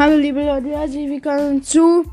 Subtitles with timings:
[0.00, 2.06] Hallo liebe Leute, herzlich willkommen zu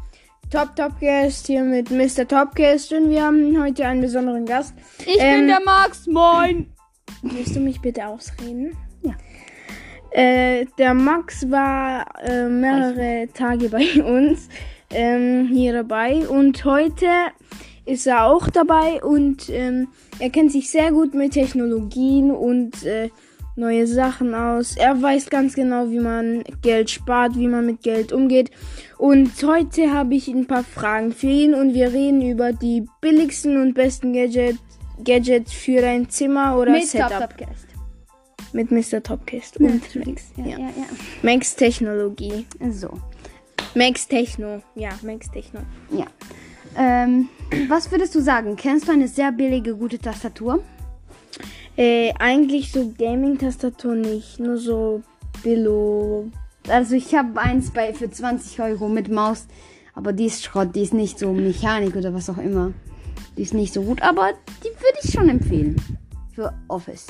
[0.52, 2.28] Top Topcast hier mit Mr.
[2.28, 4.74] Topcast und wir haben heute einen besonderen Gast.
[5.06, 6.70] Ich Ähm, bin der Max, moin.
[7.22, 8.76] Willst du mich bitte ausreden?
[9.04, 9.14] Ja.
[10.12, 14.50] Äh, der Max war äh, mehrere Tage bei uns
[14.90, 17.08] ähm, hier dabei und heute
[17.86, 19.88] ist er auch dabei und ähm,
[20.20, 23.12] er kennt sich sehr gut mit Technologien und äh,
[23.58, 24.76] neue Sachen aus.
[24.78, 28.52] Er weiß ganz genau, wie man Geld spart, wie man mit Geld umgeht.
[28.98, 33.62] Und heute habe ich ein paar Fragen für ihn und wir reden über die billigsten
[33.62, 34.58] und besten Gadget,
[35.04, 37.68] Gadgets für dein Zimmer oder Mit Setup Top Topcast.
[38.54, 39.04] mit Mr.
[39.04, 40.20] Topcast und Natürlich.
[40.38, 40.58] Ja, Ja.
[40.60, 40.70] ja,
[41.22, 42.46] Max Technologie.
[42.60, 42.72] ja.
[42.72, 42.90] So.
[43.76, 44.62] Max Techno.
[44.76, 45.60] Ja, Max Techno.
[45.92, 46.06] Ja.
[46.76, 47.30] Ähm,
[47.68, 48.56] was würdest du sagen?
[48.56, 50.64] Kennst du eine sehr billige, gute Tastatur?
[51.78, 55.04] Äh, eigentlich so Gaming-Tastatur nicht, nur so
[55.44, 56.32] Billo.
[56.68, 59.46] Also ich habe eins bei für 20 Euro mit Maus,
[59.94, 62.74] aber die ist Schrott, die ist nicht so Mechanik oder was auch immer.
[63.38, 64.32] Die ist nicht so gut, aber
[64.64, 65.76] die würde ich schon empfehlen.
[66.34, 67.06] Für Office.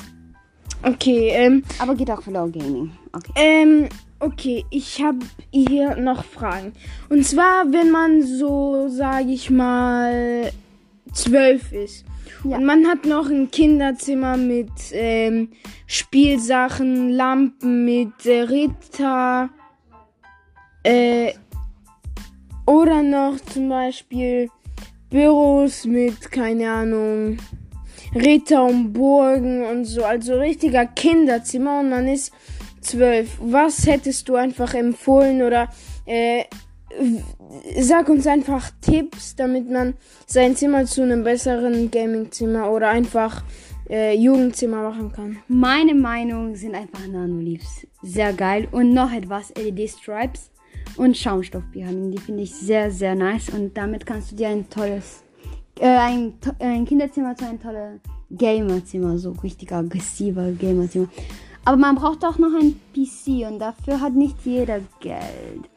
[0.82, 2.92] Okay, ähm, Aber geht auch für Low Gaming.
[3.12, 3.32] Okay.
[3.34, 3.88] ähm,
[4.20, 5.18] okay, ich habe
[5.50, 6.72] hier noch Fragen.
[7.08, 10.52] Und zwar, wenn man so, sage ich mal,
[11.12, 12.04] zwölf ist.
[12.44, 12.56] Ja.
[12.56, 15.50] Und man hat noch ein Kinderzimmer mit ähm,
[15.86, 19.50] Spielsachen, Lampen, mit äh, Ritter.
[20.82, 21.32] Äh,
[22.66, 24.50] oder noch zum Beispiel
[25.10, 27.38] Büros mit, keine Ahnung,
[28.14, 30.04] Ritter und Burgen und so.
[30.04, 32.32] Also richtiger Kinderzimmer und man ist
[32.80, 33.38] zwölf.
[33.40, 35.68] Was hättest du einfach empfohlen oder
[36.06, 36.44] äh,
[37.80, 39.94] sag uns einfach Tipps, damit man
[40.26, 43.42] sein Zimmer zu einem besseren Gamingzimmer oder einfach
[43.88, 45.38] äh, Jugendzimmer machen kann.
[45.48, 47.86] Meine Meinung sind einfach Nanoleafs.
[48.02, 48.68] Sehr geil.
[48.70, 50.50] Und noch etwas, LED-Stripes
[50.96, 52.12] und Schaumstoffpyramiden.
[52.12, 53.50] Die finde ich sehr, sehr nice.
[53.50, 55.22] Und damit kannst du dir ein tolles,
[55.80, 58.00] äh, ein, ein Kinderzimmer zu einem tolles
[58.30, 61.08] Gamerzimmer, so richtig aggressiver Gamerzimmer.
[61.64, 65.68] Aber man braucht auch noch ein PC und dafür hat nicht jeder Geld.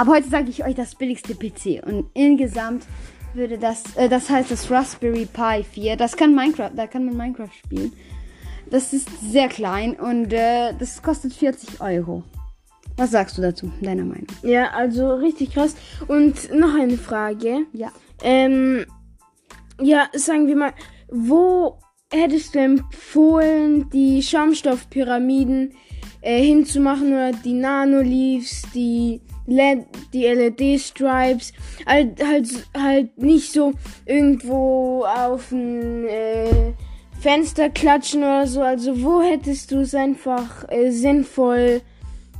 [0.00, 2.86] Aber heute sage ich euch das billigste PC und insgesamt
[3.34, 7.18] würde das, äh, das heißt das Raspberry Pi 4, das kann Minecraft, da kann man
[7.18, 7.92] Minecraft spielen.
[8.70, 12.22] Das ist sehr klein und äh, das kostet 40 Euro.
[12.96, 14.26] Was sagst du dazu, deiner Meinung?
[14.42, 15.76] Ja, also richtig krass.
[16.08, 17.66] Und noch eine Frage.
[17.74, 17.92] Ja.
[18.22, 18.86] Ähm,
[19.82, 20.72] ja, sagen wir mal,
[21.10, 21.78] wo
[22.10, 25.74] hättest du empfohlen, die Schaumstoffpyramiden
[26.22, 31.52] äh, hinzumachen oder die Nanoleafs, die LED, die LED-Stripes,
[31.86, 33.72] halt, halt, halt nicht so
[34.06, 36.72] irgendwo auf ein äh,
[37.20, 38.62] Fenster klatschen oder so.
[38.62, 41.82] Also wo hättest du es einfach äh, sinnvoll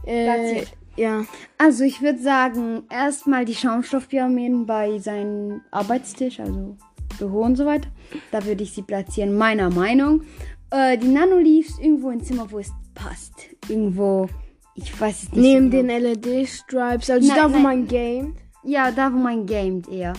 [0.07, 0.77] äh, Platziert.
[0.97, 1.25] Ja.
[1.57, 6.77] Also ich würde sagen, erstmal die Schaumstoffpyramiden bei seinem Arbeitstisch, also
[7.19, 7.89] Büro und so weiter.
[8.31, 10.23] Da würde ich sie platzieren, meiner Meinung.
[10.71, 13.33] Äh, die Nanoleafs irgendwo im Zimmer, wo es passt.
[13.69, 14.29] Irgendwo,
[14.75, 15.41] ich weiß es nicht.
[15.41, 16.09] Neben so den genau.
[16.09, 17.63] LED-Stripes, also Nein, da, wo nein.
[17.63, 18.37] man gamet.
[18.63, 20.13] Ja, da wo man gamet eher.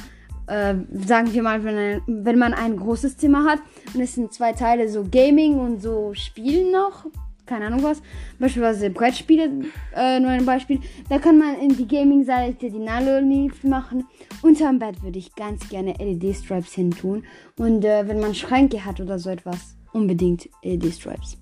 [0.48, 0.76] Äh,
[1.06, 3.60] sagen wir mal, wenn, ein, wenn man ein großes Zimmer hat
[3.94, 7.06] und es sind zwei Teile, so Gaming und so Spielen noch,
[7.46, 8.02] keine Ahnung was,
[8.40, 9.50] beispielsweise Brettspiele,
[9.96, 10.80] äh, nur ein Beispiel,
[11.10, 14.06] da kann man in die Gaming-Seite die Nanoleaf machen.
[14.42, 17.24] Unterm Bett würde ich ganz gerne LED-Stripes hintun
[17.58, 21.38] und äh, wenn man Schränke hat oder so etwas, unbedingt LED-Stripes.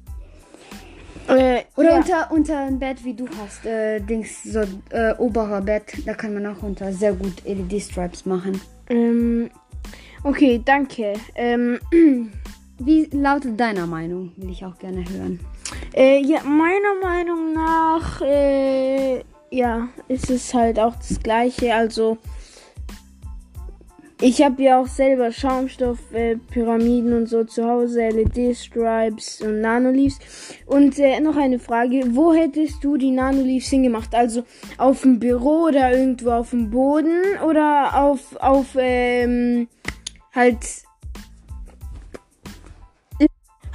[1.30, 1.98] Äh, Oder ja.
[1.98, 6.34] unter, unter dem Bett, wie du hast, äh, Dings, so äh, oberer Bett, da kann
[6.34, 8.60] man auch unter sehr gut LED-Stripes machen.
[8.90, 9.50] Ähm,
[10.24, 11.14] okay, danke.
[11.36, 11.80] Ähm,
[12.82, 14.32] Wie lautet deiner Meinung?
[14.38, 15.40] Will ich auch gerne hören.
[15.94, 21.76] äh, ja, meiner Meinung nach, äh, ja, ist es halt auch das Gleiche.
[21.76, 22.18] Also,
[24.22, 30.20] ich habe ja auch selber Schaumstoff-Pyramiden äh, Pyramiden und so zu Hause, LED-Stripes und Nanoleafs.
[30.66, 34.14] Und äh, noch eine Frage, wo hättest du die Nanoleafs hingemacht?
[34.14, 34.44] Also
[34.78, 39.70] auf dem Büro oder irgendwo auf dem Boden oder auf, auf, ähm,
[40.34, 40.58] halt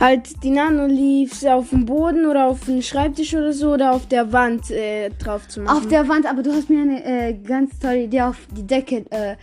[0.04, 4.32] halt die Nanoleafs auf dem Boden oder auf dem Schreibtisch oder so oder auf der
[4.32, 5.76] Wand äh, drauf zu machen.
[5.76, 9.04] Auf der Wand, aber du hast mir eine äh, ganz tolle Idee auf die Decke
[9.10, 9.36] äh,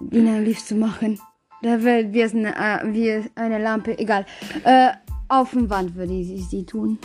[0.00, 1.20] die Nanoleafs zu machen.
[1.62, 4.26] Da wäre wie, eine, äh, wie eine Lampe, egal.
[4.64, 4.88] Äh,
[5.28, 6.98] auf der Wand würde ich sie tun.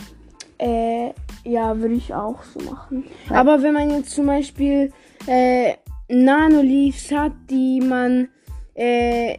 [0.58, 1.10] Äh,
[1.44, 3.04] ja, würde ich auch so machen.
[3.28, 4.92] Aber wenn man jetzt zum Beispiel
[5.26, 5.74] äh,
[6.08, 8.28] Nanoleafs hat, die man
[8.74, 9.38] äh,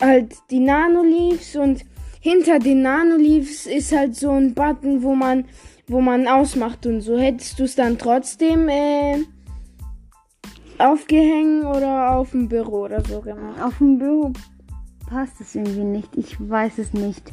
[0.00, 1.84] halt die Nanoleafs und
[2.24, 5.44] hinter den Nanoleaves ist halt so ein Button, wo man,
[5.86, 7.18] wo man ausmacht und so.
[7.18, 9.18] Hättest du es dann trotzdem äh,
[10.78, 13.60] aufgehängt oder auf dem Büro oder so gemacht?
[13.62, 14.32] Auf dem Büro
[15.06, 16.16] passt es irgendwie nicht.
[16.16, 17.30] Ich weiß es nicht.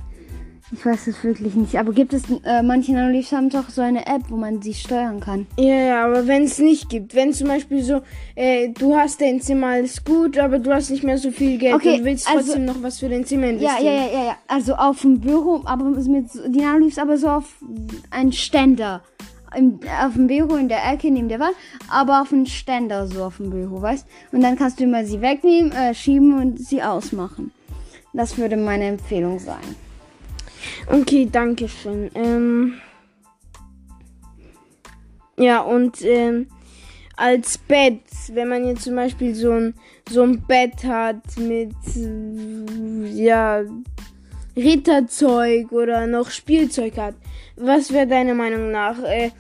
[0.74, 1.76] Ich weiß es wirklich nicht.
[1.78, 5.20] Aber gibt es, äh, manche Nanoleafs haben doch so eine App, wo man sie steuern
[5.20, 5.46] kann.
[5.58, 8.02] Ja, ja, aber wenn es nicht gibt, wenn zum Beispiel so,
[8.36, 11.76] äh, du hast dein Zimmer alles gut, aber du hast nicht mehr so viel Geld
[11.76, 13.86] Okay, und willst also- trotzdem noch was für dein Zimmer Ja, investieren.
[13.86, 14.36] ja, ja, ja, ja.
[14.48, 17.56] Also auf dem Büro, aber mit die Nanoleafs aber so auf
[18.10, 19.02] einen Ständer.
[19.54, 21.56] Im, auf dem Büro in der Ecke neben der Wand,
[21.90, 24.08] aber auf einen Ständer so auf dem Büro, weißt?
[24.32, 27.52] Und dann kannst du immer sie wegnehmen, äh, schieben und sie ausmachen.
[28.14, 29.58] Das würde meine Empfehlung sein.
[30.88, 32.10] Okay, danke schön.
[32.16, 32.74] Ähm,
[35.38, 36.48] ja, und ähm,
[37.18, 38.02] als Bett,
[38.34, 39.74] wenn man jetzt zum Beispiel so ein,
[40.10, 41.74] so ein Bett hat mit,
[43.16, 43.64] ja,
[44.56, 47.16] Ritterzeug oder noch Spielzeug hat,
[47.56, 49.02] was wäre deine Meinung nach?
[49.04, 49.32] Äh,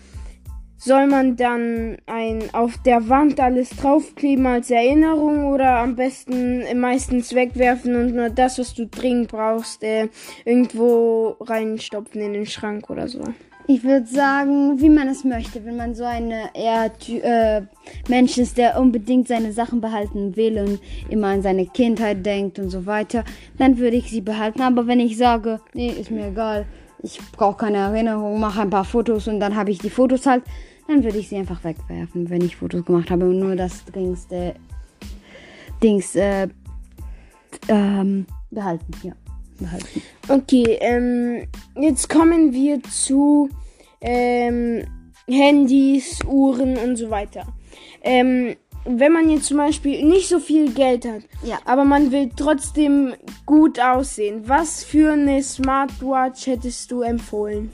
[0.84, 7.36] soll man dann ein auf der Wand alles draufkleben als Erinnerung oder am besten meistens
[7.36, 10.10] wegwerfen und nur das, was du dringend brauchst, äh,
[10.44, 13.22] irgendwo reinstopfen in den Schrank oder so?
[13.68, 15.64] Ich würde sagen, wie man es möchte.
[15.64, 17.62] Wenn man so eine eher äh,
[18.10, 20.80] Mensch ist, der unbedingt seine Sachen behalten will und
[21.12, 23.24] immer an seine Kindheit denkt und so weiter,
[23.60, 24.62] dann würde ich sie behalten.
[24.62, 26.66] Aber wenn ich sage, nee, ist mir egal,
[27.04, 30.44] ich brauche keine Erinnerung, mache ein paar Fotos und dann habe ich die Fotos halt,
[30.92, 34.56] dann würde ich sie einfach wegwerfen, wenn ich Fotos gemacht habe und nur das dringendste
[35.82, 36.48] Dings äh,
[37.68, 38.92] ähm, behalten.
[39.04, 39.14] Ja,
[39.60, 40.02] behalten.
[40.28, 41.48] Okay, ähm,
[41.80, 43.50] jetzt kommen wir zu
[44.02, 44.84] ähm,
[45.28, 47.46] Handys, Uhren und so weiter.
[48.04, 51.60] Ähm, wenn man jetzt zum Beispiel nicht so viel Geld hat, Ja.
[51.66, 53.14] aber man will trotzdem
[53.46, 57.72] gut aussehen, was für eine Smartwatch hättest du empfohlen?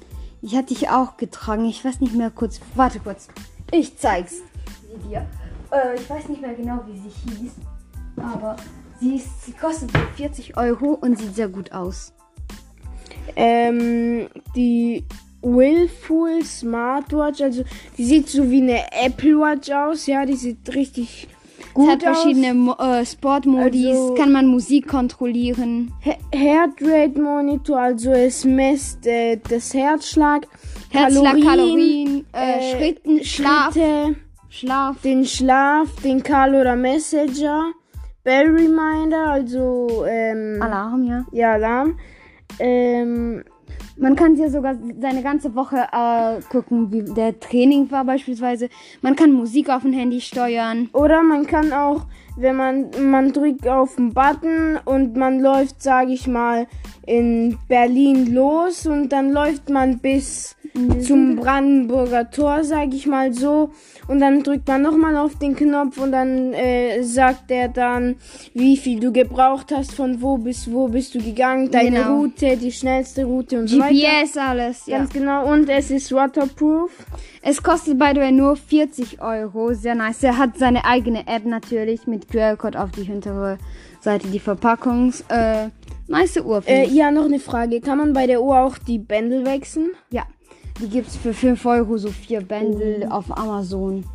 [0.47, 1.65] Ich hatte dich auch getragen.
[1.65, 2.61] Ich weiß nicht mehr kurz.
[2.73, 3.27] Warte kurz.
[3.69, 4.35] Ich zeig's
[5.09, 5.27] dir.
[5.73, 7.51] Äh, ich weiß nicht mehr genau, wie sie hieß.
[8.15, 8.55] Aber
[8.97, 12.13] sie, ist, sie kostet so 40 Euro und sieht sehr gut aus.
[13.35, 15.03] Ähm, die
[15.41, 17.65] Willful Smartwatch, also
[17.97, 21.27] die sieht so wie eine Apple Watch aus, ja, die sieht richtig
[21.77, 23.85] gut es hat verschiedene äh, Sportmodis.
[23.87, 25.91] Also- kann man Musik kontrollieren.
[26.01, 30.47] He- Heartrate Monitor, also es misst äh, das Herzschlag,
[30.89, 34.15] Herzschlag, Kalorien, Kalorien, äh, äh, Schritten, Schlaf, Schritte,
[34.49, 35.01] Schlaf.
[35.03, 37.71] den Schlaf, den Call oder Messenger,
[38.23, 41.25] Bell Reminder, also ähm, Alarm, ja.
[41.31, 41.99] ja Alarm.
[42.59, 43.43] Ähm,
[43.97, 48.69] Man kann hier sogar seine ganze Woche äh, gucken, wie der Training war beispielsweise.
[49.01, 50.89] Man kann Musik auf dem Handy steuern.
[50.93, 52.05] Oder man kann auch,
[52.37, 56.67] wenn man, man drückt auf den Button und man läuft, sage ich mal,
[57.05, 60.55] in Berlin los und dann läuft man bis
[61.01, 63.71] zum Brandenburger Tor, sage ich mal so.
[64.07, 68.15] Und dann drückt man nochmal auf den Knopf und dann äh, sagt er dann,
[68.53, 72.17] wie viel du gebraucht hast, von wo bis wo bist du gegangen, deine Genau.
[72.19, 73.93] Route, die schnellste Route und so weiter.
[73.93, 74.99] GPS, alles, ja.
[74.99, 75.51] Ganz genau.
[75.51, 76.91] Und es ist waterproof.
[77.41, 79.73] Es kostet by the way nur 40 Euro.
[79.73, 80.21] Sehr nice.
[80.23, 83.57] Er hat seine eigene App natürlich mit QR-Code auf die hintere
[84.01, 85.23] Seite, die Verpackungs.
[85.29, 85.69] Äh,
[86.07, 86.63] nice Uhr.
[86.67, 87.81] Äh, ja, noch eine Frage.
[87.81, 89.91] Kann man bei der Uhr auch die Bändel wechseln?
[90.11, 90.25] Ja.
[90.79, 94.05] Die gibt's für 5 Euro, so vier Bändel auf Amazon.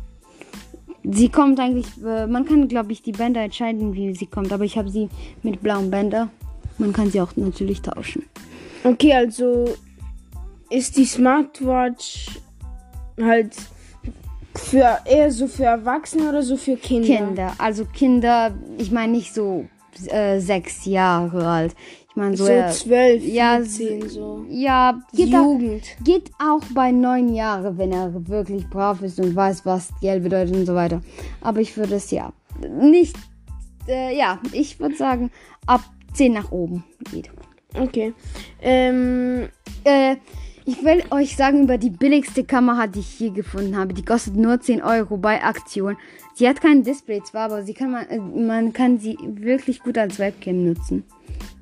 [1.03, 4.63] Sie kommt eigentlich, äh, man kann glaube ich die Bänder entscheiden, wie sie kommt, aber
[4.63, 5.09] ich habe sie
[5.41, 6.29] mit blauen Bänder.
[6.77, 8.23] Man kann sie auch natürlich tauschen.
[8.85, 9.65] Okay, also
[10.69, 12.39] ist die Smartwatch
[13.21, 13.55] halt
[14.55, 17.07] für eher so für Erwachsene oder so für Kinder?
[17.17, 19.65] Kinder, also Kinder, ich meine nicht so
[20.07, 21.75] äh, sechs Jahre alt.
[22.09, 24.45] Ich meine so, So eher- zwölf, ja, vierzehn, so.
[24.49, 25.83] ja, geht auch, Jugend.
[26.03, 30.55] geht auch bei neun Jahren, wenn er wirklich brav ist und weiß, was Geld bedeutet
[30.55, 31.01] und so weiter.
[31.41, 32.31] Aber ich würde es ja
[32.79, 33.15] nicht,
[33.87, 35.31] äh, ja, ich würde sagen,
[35.65, 35.81] ab
[36.13, 37.31] 10 nach oben geht.
[37.75, 38.13] Okay.
[38.61, 39.49] Ähm,
[39.83, 40.17] Äh,
[40.65, 43.93] ich will euch sagen über die billigste Kamera, die ich hier gefunden habe.
[43.93, 45.97] Die kostet nur 10 Euro bei Aktion.
[46.35, 49.97] Sie hat kein Display zwar, aber sie kann man, äh, man kann sie wirklich gut
[49.97, 51.03] als Webcam nutzen.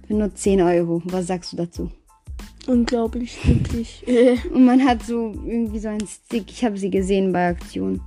[0.07, 1.01] Für nur 10 Euro.
[1.05, 1.91] Was sagst du dazu?
[2.67, 4.03] unglaublich, wirklich.
[4.53, 6.45] Und man hat so irgendwie so einen Stick.
[6.49, 8.01] Ich habe sie gesehen bei Aktion.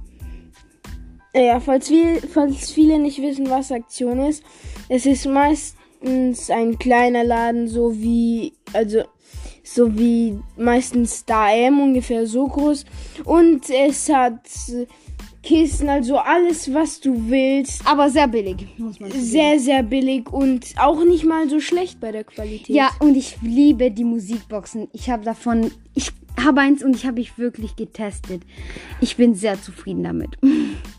[1.35, 4.43] ja, falls, wir, falls viele nicht wissen, was Aktion ist,
[4.89, 9.03] es ist meistens ein kleiner Laden, so wie, also,
[9.65, 12.85] so wie meistens Star M, ungefähr so groß.
[13.25, 14.41] Und es hat
[15.43, 17.87] Kissen, also alles, was du willst.
[17.87, 19.23] Aber sehr billig, muss man sagen.
[19.23, 22.69] Sehr, sehr billig und auch nicht mal so schlecht bei der Qualität.
[22.69, 24.89] Ja, und ich liebe die Musikboxen.
[24.93, 28.43] Ich habe davon, ich habe eins und ich habe ich wirklich getestet.
[29.01, 30.31] Ich bin sehr zufrieden damit.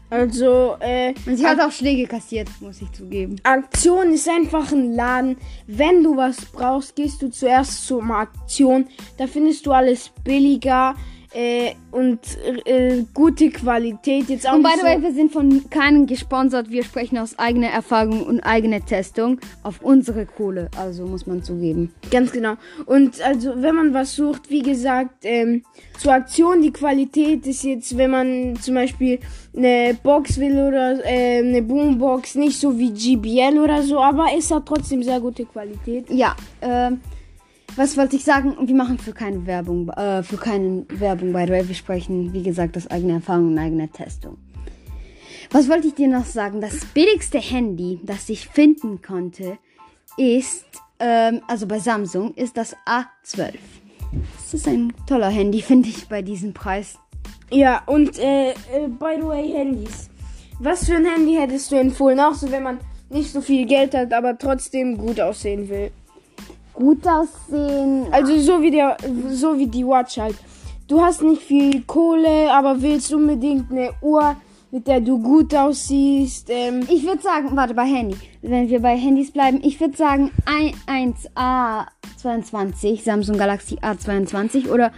[0.10, 3.38] Also, äh, Und sie hat auch Schläge kassiert, muss ich zugeben.
[3.44, 5.38] Aktion ist einfach ein Laden.
[5.68, 8.88] Wenn du was brauchst, gehst du zuerst zur Aktion.
[9.18, 10.96] Da findest du alles billiger
[11.36, 12.20] äh, und
[12.66, 14.30] äh, gute Qualität.
[14.30, 16.70] Jetzt auch Und by the way, wir sind von keinem gesponsert.
[16.70, 20.70] Wir sprechen aus eigener Erfahrung und eigener Testung auf unsere Kohle.
[20.78, 21.94] Also muss man zugeben.
[22.10, 22.54] Ganz genau.
[22.86, 25.64] Und also, wenn man was sucht, wie gesagt, ähm,
[26.00, 29.20] zur Aktion, die Qualität ist jetzt, wenn man zum Beispiel
[29.56, 34.52] eine Box will oder äh, eine Boombox, nicht so wie GBL oder so, aber es
[34.52, 36.10] hat trotzdem sehr gute Qualität.
[36.10, 37.02] Ja, ähm,
[37.76, 38.56] was wollte ich sagen?
[38.68, 41.68] Wir machen für keine Werbung, äh, für keine Werbung, by the way.
[41.68, 44.38] Wir sprechen, wie gesagt, aus eigener Erfahrung und eigener Testung.
[45.52, 46.62] Was wollte ich dir noch sagen?
[46.62, 49.58] Das billigste Handy, das ich finden konnte,
[50.18, 50.66] ist,
[51.00, 53.54] ähm, also bei Samsung, ist das A12.
[54.38, 56.98] Das ist ein toller Handy, finde ich, bei diesem Preis.
[57.52, 60.10] Ja, und äh, äh, by the way, Handys.
[60.60, 62.20] Was für ein Handy hättest du empfohlen?
[62.20, 62.80] Auch so, wenn man
[63.10, 65.92] nicht so viel Geld hat, aber trotzdem gut aussehen will.
[66.76, 68.08] Gut aussehen.
[68.12, 68.98] Also so wie der,
[69.30, 70.36] so wie die Watch halt.
[70.88, 74.36] Du hast nicht viel Kohle, aber willst unbedingt eine Uhr,
[74.70, 76.48] mit der du gut aussiehst.
[76.50, 78.18] Ähm, Ich würde sagen, warte, bei Handy.
[78.42, 80.74] Wenn wir bei Handys bleiben, ich würde sagen ein
[82.06, 84.92] 1A22, Samsung Galaxy A22 oder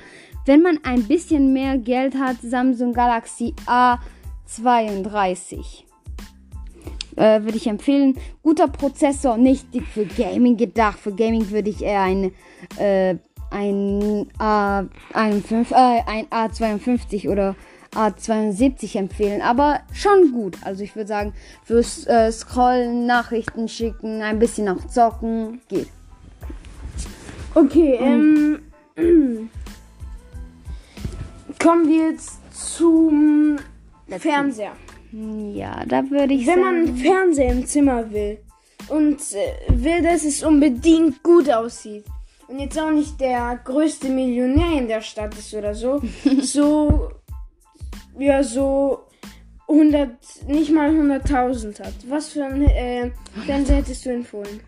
[0.45, 5.86] wenn man ein bisschen mehr Geld hat, Samsung Galaxy A32.
[7.17, 8.17] Äh, würde ich empfehlen.
[8.43, 10.99] Guter Prozessor, nicht für Gaming gedacht.
[10.99, 12.31] Für Gaming würde ich eher ein,
[12.77, 13.15] äh,
[13.49, 17.55] ein, A51, äh, ein A52 oder
[17.95, 20.57] A72 empfehlen, aber schon gut.
[20.61, 21.33] Also ich würde sagen,
[21.63, 25.87] fürs äh, Scrollen, Nachrichten schicken, ein bisschen auch zocken, geht.
[27.55, 28.59] okay, ähm,
[31.59, 33.57] kommen wir jetzt zum
[34.07, 34.73] Fernseher.
[35.11, 36.87] Ja, da würde ich Wenn man sagen.
[36.87, 38.39] einen Fernseher im Zimmer will
[38.89, 42.05] und äh, will, dass es unbedingt gut aussieht
[42.47, 46.01] und jetzt auch nicht der größte Millionär in der Stadt ist oder so,
[46.41, 47.09] so,
[48.17, 48.99] ja, so
[49.67, 50.09] 100,
[50.47, 51.93] nicht mal 100.000 hat.
[52.07, 53.11] Was für ein äh,
[53.45, 54.61] Fernseher hättest du empfohlen?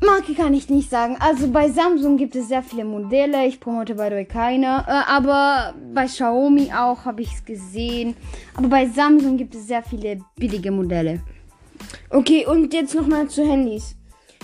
[0.00, 1.16] Marke kann ich nicht sagen.
[1.18, 3.46] Also bei Samsung gibt es sehr viele Modelle.
[3.46, 4.84] Ich promote bei euch keine.
[4.86, 8.14] Äh, aber bei Xiaomi auch habe ich es gesehen.
[8.54, 11.20] Aber bei Samsung gibt es sehr viele billige Modelle.
[12.10, 13.96] Okay, und jetzt nochmal zu Handys.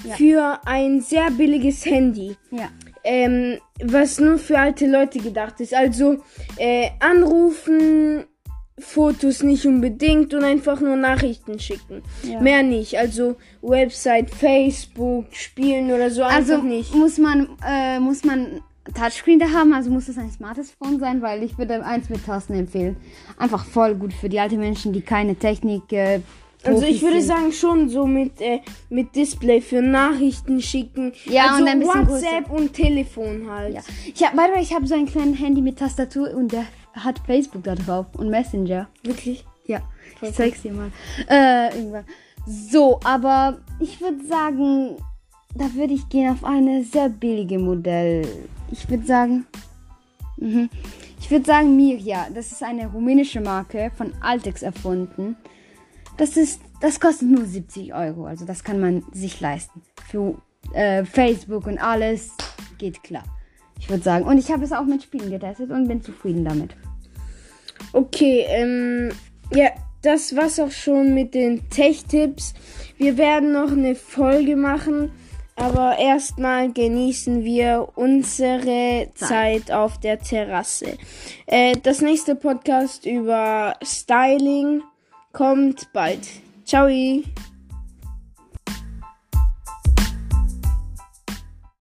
[0.02, 0.14] Ja.
[0.16, 2.36] Für ein sehr billiges Handy.
[2.50, 2.68] Ja.
[3.04, 5.74] ähm, was nur für alte Leute gedacht ist.
[5.74, 6.18] Also
[6.56, 8.24] äh, anrufen,
[8.78, 12.02] Fotos nicht unbedingt und einfach nur Nachrichten schicken.
[12.24, 12.40] Ja.
[12.40, 12.98] Mehr nicht.
[12.98, 16.94] Also Website, Facebook, Spielen oder so Also einfach nicht.
[16.94, 18.60] muss man äh, muss man
[18.94, 22.26] Touchscreen da haben, also muss es ein smartes Phone sein, weil ich würde eins mit
[22.26, 22.96] Tasten empfehlen.
[23.38, 25.90] Einfach voll gut für die alten Menschen, die keine Technik.
[25.92, 26.20] Äh,
[26.64, 27.28] Also ich würde sind.
[27.28, 31.12] sagen schon so mit, äh, mit Display für Nachrichten schicken.
[31.26, 33.74] Ja, also und ein bisschen WhatsApp und Telefon halt.
[33.74, 33.80] Ja.
[34.14, 36.64] Ich hab, by the way, ich habe so ein kleines Handy mit Tastatur und der
[36.94, 38.88] hat Facebook da drauf und Messenger.
[39.02, 39.44] Wirklich?
[39.66, 39.80] Ja,
[40.20, 40.90] ich zeig's dir mal.
[41.28, 42.04] Äh, irgendwann.
[42.46, 44.96] So, aber ich würde sagen,
[45.54, 48.26] da würde ich gehen auf eine sehr billige Modell.
[48.70, 49.46] Ich würde sagen,
[50.36, 50.68] mhm.
[51.20, 52.26] ich würde sagen Miria.
[52.34, 55.36] Das ist eine rumänische Marke von Altex erfunden.
[56.16, 58.26] Das ist, das kostet nur 70 Euro.
[58.26, 59.82] Also das kann man sich leisten.
[60.08, 60.36] Für
[60.74, 62.30] äh, Facebook und alles
[62.78, 63.24] geht klar.
[63.84, 64.24] Ich würde sagen.
[64.24, 66.70] Und ich habe es auch mit Spielen getestet und bin zufrieden damit.
[67.92, 69.10] Okay, ähm,
[69.54, 69.68] ja,
[70.00, 72.54] das war's auch schon mit den Tech-Tipps.
[72.96, 75.12] Wir werden noch eine Folge machen,
[75.54, 80.96] aber erstmal genießen wir unsere Zeit auf der Terrasse.
[81.46, 84.82] Äh, das nächste Podcast über Styling
[85.32, 86.26] kommt bald.
[86.64, 86.88] Ciao.